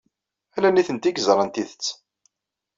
Ala 0.55 0.69
nitenti 0.71 1.05
ay 1.09 1.13
yeẓran 1.15 1.49
tidet. 1.49 1.85